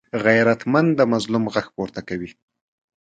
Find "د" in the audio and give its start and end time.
0.95-1.01